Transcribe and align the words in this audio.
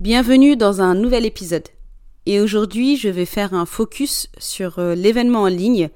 Bienvenue 0.00 0.56
dans 0.56 0.82
un 0.82 0.94
nouvel 0.94 1.24
épisode. 1.24 1.66
Et 2.26 2.38
aujourd'hui, 2.42 2.98
je 2.98 3.08
vais 3.08 3.24
faire 3.24 3.54
un 3.54 3.64
focus 3.64 4.28
sur 4.36 4.78
euh, 4.78 4.94
l'événement 4.94 5.44
en 5.44 5.46
ligne 5.46 5.88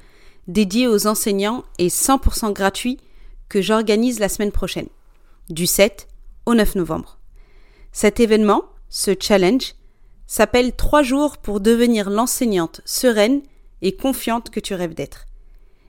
dédié 0.49 0.89
aux 0.89 1.07
enseignants 1.07 1.65
et 1.77 1.89
100% 1.89 2.55
gratuit 2.55 2.97
que 3.51 3.61
j'organise 3.61 4.19
la 4.19 4.31
semaine 4.31 4.53
prochaine, 4.53 4.89
du 5.51 5.67
7 5.67 6.09
au 6.47 6.55
9 6.55 6.77
novembre. 6.77 7.19
Cet 7.93 8.21
événement, 8.21 8.65
ce 8.89 9.11
challenge, 9.21 9.75
s'appelle 10.27 10.75
3 10.75 11.03
jours 11.03 11.37
pour 11.37 11.61
devenir 11.61 12.09
l'enseignante 12.09 12.81
sereine 12.87 13.43
et 13.83 13.95
confiante 13.95 14.49
que 14.49 14.61
tu 14.61 14.73
rêves 14.73 14.95
d'être. 14.95 15.27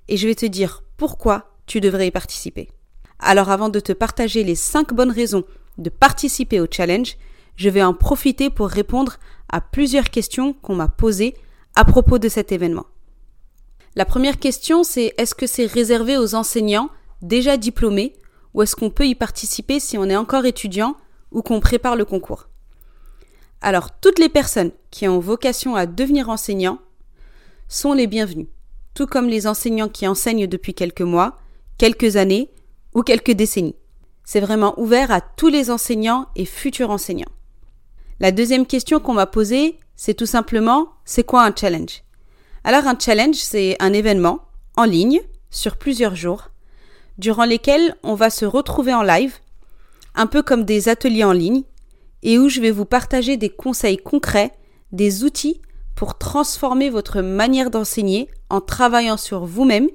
Et 0.09 0.17
je 0.17 0.27
vais 0.27 0.35
te 0.35 0.45
dire 0.45 0.83
pourquoi 0.97 1.55
tu 1.65 1.79
devrais 1.79 2.07
y 2.07 2.11
participer. 2.11 2.67
Alors 3.19 3.49
avant 3.49 3.69
de 3.69 3.79
te 3.79 3.93
partager 3.93 4.43
les 4.43 4.55
5 4.55 4.93
bonnes 4.93 5.11
raisons 5.11 5.45
de 5.77 5.89
participer 5.89 6.59
au 6.59 6.67
challenge, 6.69 7.15
je 7.55 7.69
vais 7.69 7.83
en 7.83 7.93
profiter 7.93 8.49
pour 8.49 8.67
répondre 8.67 9.17
à 9.49 9.61
plusieurs 9.61 10.09
questions 10.09 10.53
qu'on 10.53 10.75
m'a 10.75 10.87
posées 10.87 11.35
à 11.75 11.85
propos 11.85 12.19
de 12.19 12.29
cet 12.29 12.51
événement. 12.51 12.85
La 13.95 14.05
première 14.05 14.39
question, 14.39 14.83
c'est 14.83 15.13
est-ce 15.17 15.35
que 15.35 15.47
c'est 15.47 15.65
réservé 15.65 16.17
aux 16.17 16.35
enseignants 16.35 16.89
déjà 17.21 17.57
diplômés 17.57 18.13
ou 18.53 18.61
est-ce 18.61 18.75
qu'on 18.75 18.89
peut 18.89 19.07
y 19.07 19.15
participer 19.15 19.79
si 19.79 19.97
on 19.97 20.05
est 20.05 20.15
encore 20.15 20.45
étudiant 20.45 20.95
ou 21.31 21.41
qu'on 21.41 21.59
prépare 21.59 21.95
le 21.95 22.05
concours? 22.05 22.47
Alors, 23.61 23.91
toutes 23.99 24.19
les 24.19 24.29
personnes 24.29 24.71
qui 24.89 25.07
ont 25.07 25.19
vocation 25.19 25.75
à 25.75 25.85
devenir 25.85 26.29
enseignants 26.29 26.79
sont 27.67 27.93
les 27.93 28.07
bienvenues, 28.07 28.49
tout 28.93 29.07
comme 29.07 29.27
les 29.27 29.45
enseignants 29.45 29.89
qui 29.89 30.07
enseignent 30.07 30.47
depuis 30.47 30.73
quelques 30.73 31.01
mois, 31.01 31.37
quelques 31.77 32.15
années 32.15 32.49
ou 32.93 33.03
quelques 33.03 33.31
décennies. 33.31 33.75
C'est 34.23 34.39
vraiment 34.39 34.79
ouvert 34.79 35.11
à 35.11 35.21
tous 35.21 35.47
les 35.47 35.69
enseignants 35.69 36.27
et 36.35 36.45
futurs 36.45 36.89
enseignants. 36.89 37.31
La 38.21 38.31
deuxième 38.31 38.67
question 38.67 38.99
qu'on 38.99 39.15
m'a 39.15 39.25
posée, 39.25 39.79
c'est 39.95 40.13
tout 40.13 40.27
simplement, 40.27 40.89
c'est 41.05 41.23
quoi 41.23 41.43
un 41.43 41.55
challenge? 41.55 42.03
Alors 42.63 42.85
un 42.85 42.95
challenge, 42.95 43.33
c'est 43.33 43.75
un 43.79 43.93
événement 43.93 44.41
en 44.77 44.83
ligne 44.83 45.21
sur 45.49 45.75
plusieurs 45.75 46.15
jours, 46.15 46.51
durant 47.17 47.45
lesquels 47.45 47.95
on 48.03 48.13
va 48.13 48.29
se 48.29 48.45
retrouver 48.45 48.93
en 48.93 49.01
live, 49.01 49.33
un 50.13 50.27
peu 50.27 50.43
comme 50.43 50.65
des 50.65 50.87
ateliers 50.87 51.23
en 51.23 51.31
ligne, 51.31 51.63
et 52.21 52.37
où 52.37 52.47
je 52.47 52.61
vais 52.61 52.69
vous 52.69 52.85
partager 52.85 53.37
des 53.37 53.49
conseils 53.49 53.97
concrets, 53.97 54.51
des 54.91 55.23
outils 55.23 55.59
pour 55.95 56.19
transformer 56.19 56.91
votre 56.91 57.21
manière 57.21 57.71
d'enseigner 57.71 58.29
en 58.51 58.61
travaillant 58.61 59.17
sur 59.17 59.45
vous-même 59.45 59.89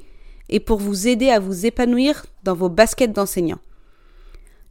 et 0.48 0.58
pour 0.58 0.80
vous 0.80 1.06
aider 1.06 1.30
à 1.30 1.38
vous 1.38 1.64
épanouir 1.64 2.26
dans 2.42 2.54
vos 2.54 2.70
baskets 2.70 3.12
d'enseignant. 3.12 3.60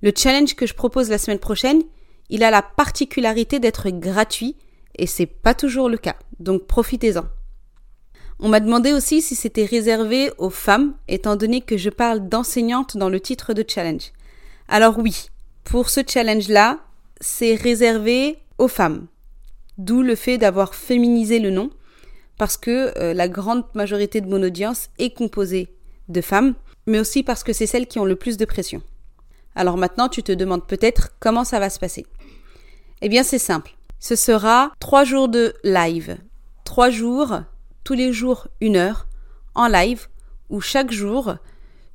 Le 0.01 0.11
challenge 0.13 0.57
que 0.57 0.67
je 0.67 0.73
propose 0.73 1.09
la 1.09 1.17
semaine 1.17 1.39
prochaine, 1.39 1.83
il 2.29 2.43
a 2.43 2.51
la 2.51 2.61
particularité 2.61 3.59
d'être 3.59 3.89
gratuit 3.89 4.55
et 4.97 5.07
c'est 5.07 5.25
pas 5.25 5.53
toujours 5.53 5.89
le 5.89 5.97
cas. 5.97 6.15
Donc 6.39 6.65
profitez-en. 6.67 7.25
On 8.39 8.49
m'a 8.49 8.59
demandé 8.59 8.91
aussi 8.91 9.21
si 9.21 9.35
c'était 9.35 9.65
réservé 9.65 10.31
aux 10.37 10.49
femmes, 10.49 10.95
étant 11.07 11.35
donné 11.35 11.61
que 11.61 11.77
je 11.77 11.89
parle 11.89 12.27
d'enseignante 12.27 12.97
dans 12.97 13.09
le 13.09 13.21
titre 13.21 13.53
de 13.53 13.63
challenge. 13.67 14.11
Alors 14.67 14.99
oui, 14.99 15.29
pour 15.63 15.89
ce 15.89 16.01
challenge-là, 16.05 16.79
c'est 17.21 17.55
réservé 17.55 18.37
aux 18.57 18.67
femmes. 18.67 19.07
D'où 19.77 20.01
le 20.01 20.15
fait 20.15 20.37
d'avoir 20.37 20.75
féminisé 20.75 21.39
le 21.39 21.49
nom, 21.49 21.69
parce 22.37 22.57
que 22.57 22.97
euh, 22.97 23.13
la 23.13 23.29
grande 23.29 23.63
majorité 23.73 24.19
de 24.19 24.29
mon 24.29 24.41
audience 24.43 24.89
est 24.99 25.15
composée 25.15 25.69
de 26.09 26.21
femmes, 26.21 26.55
mais 26.87 26.99
aussi 26.99 27.23
parce 27.23 27.43
que 27.43 27.53
c'est 27.53 27.67
celles 27.67 27.87
qui 27.87 27.99
ont 27.99 28.05
le 28.05 28.15
plus 28.15 28.37
de 28.37 28.45
pression. 28.45 28.81
Alors 29.55 29.77
maintenant, 29.77 30.09
tu 30.09 30.21
te 30.21 30.31
demandes 30.31 30.67
peut-être 30.67 31.11
comment 31.19 31.43
ça 31.43 31.59
va 31.59 31.69
se 31.69 31.79
passer. 31.79 32.05
Eh 33.01 33.09
bien, 33.09 33.23
c'est 33.23 33.39
simple. 33.39 33.75
Ce 33.99 34.15
sera 34.15 34.71
trois 34.79 35.03
jours 35.03 35.29
de 35.29 35.53
live. 35.63 36.17
Trois 36.63 36.89
jours, 36.89 37.41
tous 37.83 37.93
les 37.93 38.11
jours 38.11 38.47
une 38.61 38.75
heure, 38.75 39.07
en 39.55 39.67
live, 39.67 40.07
où 40.49 40.61
chaque 40.61 40.91
jour, 40.91 41.35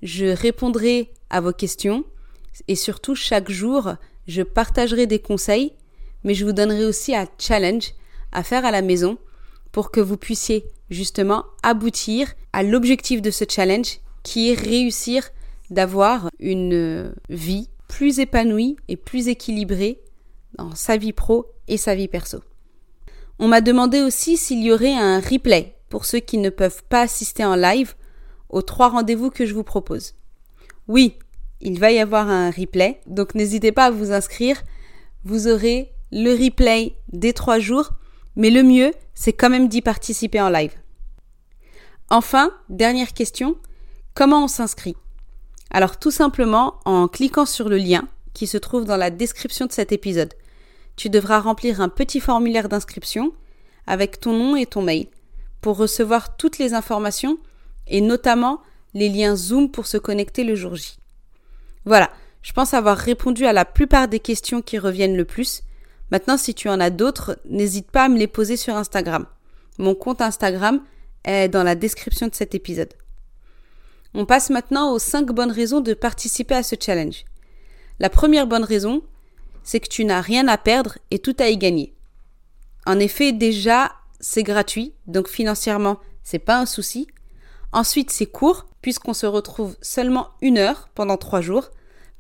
je 0.03 0.27
répondrai 0.27 1.11
à 1.29 1.41
vos 1.41 1.53
questions 1.53 2.05
et 2.69 2.75
surtout 2.75 3.15
chaque 3.15 3.51
jour, 3.51 3.95
je 4.27 4.43
partagerai 4.43 5.07
des 5.07 5.19
conseils, 5.19 5.73
mais 6.25 6.35
je 6.35 6.45
vous 6.45 6.53
donnerai 6.53 6.85
aussi 6.85 7.15
un 7.15 7.27
challenge 7.39 7.93
à 8.33 8.43
faire 8.43 8.65
à 8.65 8.71
la 8.71 8.83
maison 8.83 9.19
pour 9.73 9.91
que 9.91 10.01
vous 10.01 10.17
puissiez 10.17 10.65
justement 10.91 11.45
aboutir 11.63 12.33
à 12.53 12.63
l'objectif 12.63 13.23
de 13.23 13.31
ce 13.31 13.45
challenge 13.49 14.01
qui 14.23 14.51
est 14.51 14.55
réussir 14.55 15.31
d'avoir 15.71 16.29
une 16.39 17.15
vie 17.29 17.71
plus 17.89 18.21
épanouie 18.21 18.77
et 18.89 18.97
plus 18.97 19.29
équilibrée 19.29 20.01
dans 20.59 20.75
sa 20.75 20.97
vie 20.97 21.13
pro 21.13 21.47
et 21.69 21.77
sa 21.77 21.95
vie 21.95 22.09
perso. 22.09 22.41
On 23.39 23.49
m'a 23.49 23.61
demandé 23.61 24.01
aussi 24.01 24.37
s'il 24.37 24.63
y 24.63 24.73
aurait 24.73 24.95
un 24.95 25.21
replay 25.21 25.77
pour 25.89 26.05
ceux 26.05 26.21
qui 26.21 26.39
ne 26.39 26.51
peuvent 26.51 26.83
pas 26.89 27.03
assister 27.03 27.45
en 27.45 27.57
live 27.57 27.95
aux 28.49 28.63
trois 28.63 28.89
rendez-vous 28.89 29.31
que 29.31 29.47
je 29.47 29.55
vous 29.55 29.65
propose. 29.65 30.15
Oui, 30.89 31.17
il 31.61 31.79
va 31.79 31.93
y 31.93 31.99
avoir 31.99 32.29
un 32.29 32.51
replay, 32.51 33.01
donc 33.07 33.35
n'hésitez 33.35 33.73
pas 33.73 33.87
à 33.87 33.91
vous 33.91 34.13
inscrire. 34.13 34.63
Vous 35.25 35.49
aurez 35.49 35.93
le 36.11 36.33
replay 36.33 36.97
des 37.13 37.33
trois 37.33 37.59
jours, 37.59 37.91
mais 38.37 38.51
le 38.51 38.63
mieux, 38.63 38.93
c'est 39.15 39.33
quand 39.33 39.51
même 39.51 39.69
d'y 39.69 39.83
participer 39.83 40.41
en 40.41 40.49
live. 40.49 40.75
Enfin, 42.09 42.51
dernière 42.69 43.13
question, 43.13 43.57
comment 44.15 44.45
on 44.45 44.49
s'inscrit? 44.49 44.97
Alors 45.71 45.99
tout 45.99 46.11
simplement 46.11 46.81
en 46.85 47.09
cliquant 47.09 47.47
sur 47.47 47.69
le 47.69 47.77
lien 47.77 48.09
qui 48.35 48.47
se 48.47 48.59
trouve 48.59 48.85
dans 48.85 48.97
la 48.97 49.11
description 49.11 49.67
de 49.67 49.73
cet 49.73 49.93
épisode. 49.93 50.35
Tu 50.97 51.09
devras 51.09 51.41
remplir 51.41 51.81
un 51.81 51.89
petit 51.89 52.21
formulaire 52.21 52.69
d'inscription 52.69 53.33
avec 53.87 54.21
ton 54.21 54.33
nom 54.33 54.57
et 54.57 54.67
ton 54.67 54.83
mail 54.83 55.07
pour 55.61 55.77
recevoir 55.77 56.37
toutes 56.37 56.59
les 56.59 56.75
informations 56.75 57.39
et 57.87 58.01
notamment 58.01 58.61
les 58.95 59.09
liens 59.09 59.37
Zoom 59.37 59.71
pour 59.71 59.87
se 59.87 59.97
connecter 59.97 60.45
le 60.45 60.55
jour 60.55 60.75
J. 60.75 60.99
Voilà, 61.85 62.11
je 62.43 62.53
pense 62.53 62.75
avoir 62.75 62.97
répondu 62.97 63.47
à 63.47 63.53
la 63.53 63.65
plupart 63.65 64.09
des 64.09 64.21
questions 64.21 64.63
qui 64.63 64.79
reviennent 64.79 65.17
le 65.17 65.25
plus. 65.25 65.63
Maintenant, 66.11 66.37
si 66.37 66.55
tu 66.55 66.69
en 66.69 66.81
as 66.81 66.91
d'autres, 66.91 67.39
n'hésite 67.49 67.91
pas 67.91 68.05
à 68.05 68.09
me 68.09 68.19
les 68.19 68.27
poser 68.27 68.57
sur 68.57 68.77
Instagram. 68.77 69.27
Mon 69.79 69.95
compte 69.95 70.21
Instagram 70.21 70.83
est 71.25 71.49
dans 71.49 71.63
la 71.63 71.75
description 71.75 72.29
de 72.29 72.35
cet 72.35 72.55
épisode. 72.55 72.93
On 74.15 74.27
passe 74.27 74.51
maintenant 74.51 74.93
aux 74.93 74.99
5 74.99 75.27
bonnes 75.27 75.53
raisons 75.53 75.81
de 75.81 75.95
participer 75.95 76.57
à 76.57 76.63
ce 76.63 76.75
challenge. 76.79 77.25
La 78.01 78.11
première 78.11 78.47
bonne 78.47 78.65
raison, 78.65 79.03
c'est 79.63 79.81
que 79.81 79.89
tu 79.89 80.05
n'as 80.05 80.21
rien 80.21 80.49
à 80.49 80.59
perdre 80.59 80.99
et 81.11 81.19
tout 81.19 81.37
à 81.39 81.49
y 81.49 81.57
gagner. 81.57 81.95
En 82.87 82.99
effet, 82.99 83.33
déjà, 83.33 83.93
c'est 84.19 84.43
gratuit, 84.43 84.95
donc 85.07 85.29
financièrement, 85.29 85.99
c'est 86.25 86.39
pas 86.39 86.59
un 86.59 86.67
souci. 86.67 87.07
Ensuite, 87.73 88.11
c'est 88.11 88.27
court, 88.27 88.67
puisqu'on 88.83 89.15
se 89.15 89.27
retrouve 89.27 89.77
seulement 89.81 90.31
une 90.41 90.59
heure 90.59 90.89
pendant 90.95 91.17
trois 91.17 91.41
jours, 91.41 91.71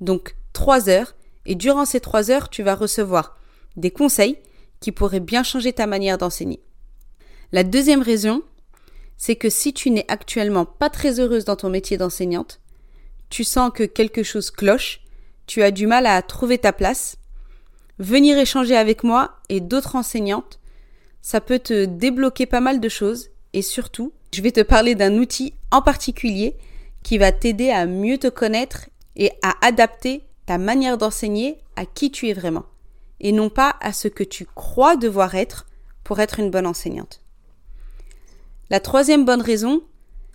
donc 0.01 0.37
trois 0.53 0.89
heures, 0.89 1.15
et 1.47 1.55
durant 1.55 1.85
ces 1.85 2.01
trois 2.01 2.31
heures, 2.31 2.51
tu 2.51 2.63
vas 2.63 2.75
recevoir 2.75 3.37
des 3.77 3.91
conseils 3.91 4.39
qui 4.81 4.93
pourraient 4.93 5.21
bien 5.21 5.43
changer 5.43 5.73
ta 5.73 5.87
manière 5.87 6.19
d'enseigner. 6.19 6.61
La 7.53 7.65
deuxième 7.65 8.03
raison, 8.03 8.43
c'est 9.21 9.37
que 9.37 9.51
si 9.51 9.75
tu 9.75 9.91
n'es 9.91 10.07
actuellement 10.09 10.65
pas 10.65 10.89
très 10.89 11.21
heureuse 11.21 11.45
dans 11.45 11.55
ton 11.55 11.69
métier 11.69 11.99
d'enseignante, 11.99 12.59
tu 13.29 13.45
sens 13.45 13.71
que 13.71 13.83
quelque 13.85 14.23
chose 14.23 14.51
cloche, 14.51 15.03
tu 15.47 15.63
as 15.63 15.71
du 15.71 15.87
mal 15.87 16.07
à 16.07 16.23
trouver 16.23 16.57
ta 16.57 16.73
place, 16.73 17.19
venir 17.99 18.39
échanger 18.39 18.75
avec 18.75 19.05
moi 19.05 19.37
et 19.51 19.61
d'autres 19.61 19.95
enseignantes 19.95 20.59
ça 21.21 21.43
peut 21.43 21.59
te 21.59 21.85
débloquer 21.85 22.47
pas 22.47 22.61
mal 22.61 22.81
de 22.81 22.89
choses 22.89 23.29
et 23.53 23.61
surtout, 23.61 24.11
je 24.33 24.41
vais 24.41 24.53
te 24.53 24.63
parler 24.63 24.95
d'un 24.95 25.19
outil 25.19 25.53
en 25.71 25.83
particulier 25.83 26.57
qui 27.03 27.19
va 27.19 27.31
t'aider 27.31 27.69
à 27.69 27.85
mieux 27.85 28.17
te 28.17 28.29
connaître 28.29 28.89
et 29.17 29.33
à 29.43 29.55
adapter 29.61 30.23
ta 30.47 30.57
manière 30.57 30.97
d'enseigner 30.97 31.59
à 31.77 31.85
qui 31.85 32.11
tu 32.11 32.31
es 32.31 32.33
vraiment 32.33 32.65
et 33.21 33.33
non 33.33 33.51
pas 33.51 33.77
à 33.83 33.93
ce 33.93 34.09
que 34.09 34.25
tu 34.25 34.47
crois 34.47 34.97
devoir 34.97 35.35
être 35.35 35.67
pour 36.05 36.21
être 36.21 36.41
une 36.41 36.51
bonne 36.51 36.67
enseignante. 36.67 37.21
La 38.71 38.79
troisième 38.79 39.25
bonne 39.25 39.43
raison, 39.43 39.83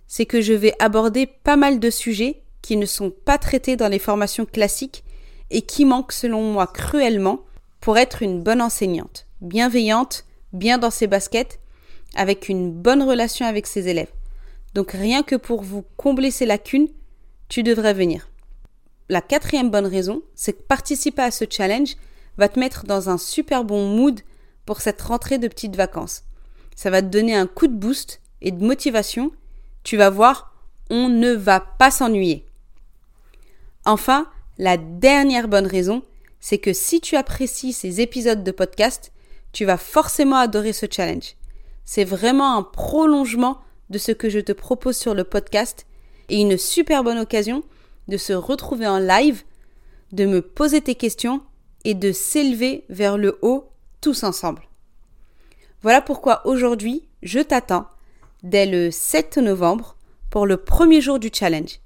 c'est 0.06 0.26
que 0.26 0.42
je 0.42 0.52
vais 0.52 0.74
aborder 0.78 1.26
pas 1.26 1.56
mal 1.56 1.80
de 1.80 1.88
sujets 1.88 2.42
qui 2.60 2.76
ne 2.76 2.84
sont 2.84 3.10
pas 3.10 3.38
traités 3.38 3.76
dans 3.76 3.88
les 3.88 3.98
formations 3.98 4.44
classiques 4.44 5.04
et 5.50 5.62
qui 5.62 5.86
manquent 5.86 6.12
selon 6.12 6.42
moi 6.42 6.66
cruellement 6.66 7.40
pour 7.80 7.96
être 7.96 8.22
une 8.22 8.42
bonne 8.42 8.60
enseignante, 8.60 9.26
bienveillante, 9.40 10.26
bien 10.52 10.76
dans 10.76 10.90
ses 10.90 11.06
baskets, 11.06 11.60
avec 12.14 12.50
une 12.50 12.70
bonne 12.70 13.02
relation 13.02 13.46
avec 13.46 13.66
ses 13.66 13.88
élèves. 13.88 14.12
Donc 14.74 14.90
rien 14.92 15.22
que 15.22 15.36
pour 15.36 15.62
vous 15.62 15.84
combler 15.96 16.30
ces 16.30 16.44
lacunes, 16.44 16.88
tu 17.48 17.62
devrais 17.62 17.94
venir. 17.94 18.28
La 19.08 19.22
quatrième 19.22 19.70
bonne 19.70 19.86
raison, 19.86 20.20
c'est 20.34 20.52
que 20.52 20.62
participer 20.62 21.22
à 21.22 21.30
ce 21.30 21.46
challenge 21.48 21.96
va 22.36 22.50
te 22.50 22.60
mettre 22.60 22.84
dans 22.84 23.08
un 23.08 23.16
super 23.16 23.64
bon 23.64 23.88
mood 23.88 24.20
pour 24.66 24.82
cette 24.82 25.00
rentrée 25.00 25.38
de 25.38 25.48
petites 25.48 25.76
vacances. 25.76 26.24
Ça 26.74 26.90
va 26.90 27.00
te 27.00 27.06
donner 27.06 27.34
un 27.34 27.46
coup 27.46 27.68
de 27.68 27.72
boost 27.72 28.20
et 28.42 28.50
de 28.50 28.64
motivation. 28.64 29.32
Tu 29.84 29.96
vas 29.96 30.10
voir, 30.10 30.54
on 30.90 31.08
ne 31.08 31.32
va 31.32 31.60
pas 31.60 31.90
s'ennuyer. 31.90 32.46
Enfin, 33.84 34.28
la 34.58 34.76
dernière 34.76 35.48
bonne 35.48 35.66
raison, 35.66 36.02
c'est 36.40 36.58
que 36.58 36.72
si 36.72 37.00
tu 37.00 37.16
apprécies 37.16 37.72
ces 37.72 38.00
épisodes 38.00 38.44
de 38.44 38.50
podcast, 38.50 39.12
tu 39.52 39.64
vas 39.64 39.76
forcément 39.76 40.36
adorer 40.36 40.72
ce 40.72 40.86
challenge. 40.90 41.34
C'est 41.84 42.04
vraiment 42.04 42.56
un 42.56 42.62
prolongement 42.62 43.58
de 43.90 43.98
ce 43.98 44.12
que 44.12 44.28
je 44.28 44.40
te 44.40 44.52
propose 44.52 44.96
sur 44.96 45.14
le 45.14 45.24
podcast 45.24 45.86
et 46.28 46.40
une 46.40 46.58
super 46.58 47.04
bonne 47.04 47.18
occasion 47.18 47.62
de 48.08 48.16
se 48.16 48.32
retrouver 48.32 48.86
en 48.86 48.98
live, 48.98 49.42
de 50.12 50.26
me 50.26 50.42
poser 50.42 50.80
tes 50.80 50.94
questions 50.94 51.42
et 51.84 51.94
de 51.94 52.12
s'élever 52.12 52.84
vers 52.88 53.16
le 53.16 53.38
haut 53.42 53.70
tous 54.00 54.24
ensemble. 54.24 54.62
Voilà 55.82 56.00
pourquoi 56.00 56.46
aujourd'hui, 56.46 57.08
je 57.22 57.38
t'attends 57.38 57.86
dès 58.46 58.64
le 58.64 58.92
7 58.92 59.38
novembre 59.38 59.96
pour 60.30 60.46
le 60.46 60.56
premier 60.56 61.00
jour 61.00 61.18
du 61.18 61.30
challenge. 61.32 61.80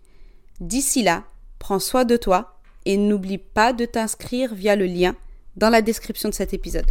D'ici 0.61 1.03
là, 1.03 1.25
prends 1.59 1.79
soin 1.79 2.05
de 2.05 2.19
toi 2.19 2.59
et 2.85 2.99
n'oublie 2.99 3.39
pas 3.39 3.73
de 3.73 3.87
t'inscrire 3.87 4.55
via 4.55 4.77
le 4.77 4.85
lien 4.85 5.17
dans 5.57 5.71
la 5.71 5.81
description 5.81 6.29
de 6.29 6.35
cet 6.35 6.53
épisode. 6.53 6.91